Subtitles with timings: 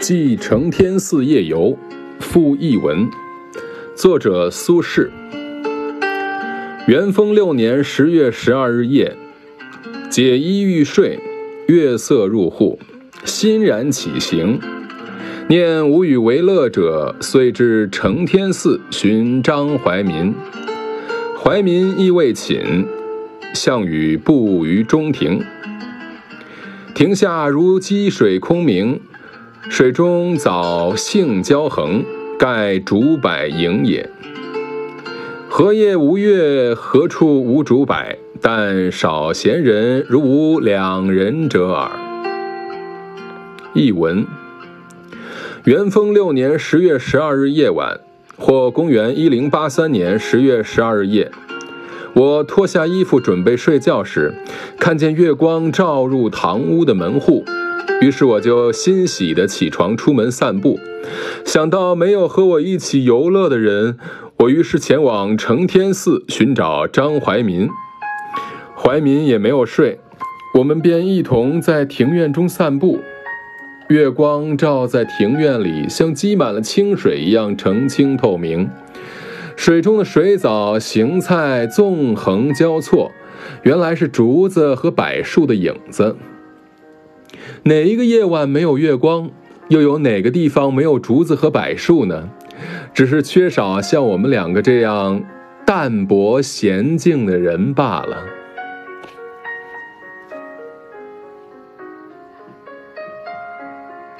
[0.00, 1.76] 记承天寺夜游，
[2.20, 3.06] 附译文，
[3.94, 5.10] 作者苏轼。
[6.86, 9.14] 元丰六年十月十二日夜，
[10.08, 11.20] 解衣欲睡，
[11.66, 12.78] 月色入户，
[13.26, 14.58] 欣然起行。
[15.48, 20.34] 念无与为乐者，遂至承天寺寻张怀民。
[21.38, 22.86] 怀民亦未寝，
[23.52, 25.44] 项羽步于中庭。
[26.94, 28.98] 庭下如积水空明。
[29.68, 32.02] 水中藻荇交横，
[32.38, 34.08] 盖竹柏影也。
[35.50, 36.72] 何夜无月？
[36.74, 37.94] 何处无竹柏？
[38.40, 41.90] 但少闲人，如无两人者耳。
[43.74, 44.26] 译文：
[45.64, 48.00] 元丰六年十月十二日夜晚，
[48.38, 51.30] 或公元一零八三年十月十二日夜，
[52.14, 54.32] 我脱下衣服准备睡觉时，
[54.78, 57.44] 看见月光照入堂屋的门户。
[58.00, 60.78] 于是我就欣喜地起床出门散步，
[61.44, 63.98] 想到没有和我一起游乐的人，
[64.38, 67.68] 我于是前往承天寺寻找张怀民。
[68.74, 70.00] 怀民也没有睡，
[70.54, 73.00] 我们便一同在庭院中散步。
[73.88, 78.70] 月光照在庭院里，像积满了清水一样澄清透明。
[79.56, 83.12] 水中的水藻、荇菜纵横交错，
[83.62, 86.16] 原来是竹子和柏树的影子。
[87.64, 89.30] 哪一个夜晚没有月光？
[89.68, 92.28] 又有哪个地方没有竹子和柏树呢？
[92.92, 95.22] 只是缺少像我们两个这样
[95.64, 98.24] 淡泊娴静的人罢了。